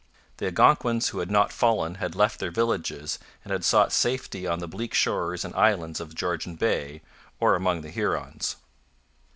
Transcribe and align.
The 0.37 0.47
Algonquins 0.47 1.09
who 1.09 1.19
had 1.19 1.29
not 1.29 1.53
fallen 1.53 1.93
had 2.01 2.15
left 2.15 2.39
their 2.39 2.49
villages 2.49 3.19
and 3.43 3.51
had 3.53 3.63
sought 3.63 3.93
safety 3.93 4.47
on 4.47 4.57
the 4.57 4.67
bleak 4.67 4.95
shores 4.95 5.45
and 5.45 5.53
islands 5.53 5.99
of 5.99 6.15
Georgian 6.15 6.55
Bay, 6.55 7.03
or 7.39 7.53
among 7.53 7.81
the 7.81 7.91
Hurons. 7.91 8.55